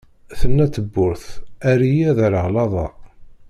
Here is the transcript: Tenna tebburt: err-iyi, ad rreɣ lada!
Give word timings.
Tenna 0.39 0.65
tebburt: 0.75 1.25
err-iyi, 1.69 2.03
ad 2.11 2.19
rreɣ 2.27 2.47
lada! 2.55 2.85